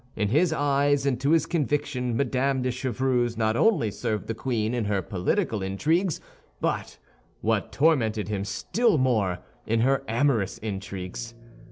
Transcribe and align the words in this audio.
In 0.15 0.29
his 0.29 0.51
eyes 0.51 1.05
and 1.05 1.21
to 1.21 1.29
his 1.29 1.45
conviction, 1.45 2.17
Mme. 2.17 2.63
de 2.63 2.71
Chevreuse 2.71 3.37
not 3.37 3.55
only 3.55 3.91
served 3.91 4.25
the 4.25 4.33
queen 4.33 4.73
in 4.73 4.85
her 4.85 4.99
political 5.03 5.61
intrigues, 5.61 6.19
but, 6.59 6.97
what 7.41 7.71
tormented 7.71 8.27
him 8.27 8.43
still 8.43 8.97
more, 8.97 9.37
in 9.67 9.81
her 9.81 10.01
amorous 10.07 10.57
intrigues. 10.57 11.35